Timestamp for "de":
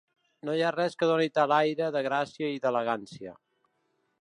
1.97-2.03